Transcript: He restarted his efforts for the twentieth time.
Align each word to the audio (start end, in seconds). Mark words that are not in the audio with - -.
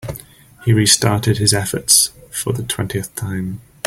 He 0.65 0.73
restarted 0.73 1.37
his 1.37 1.53
efforts 1.53 2.09
for 2.31 2.53
the 2.53 2.63
twentieth 2.63 3.13
time. 3.15 3.61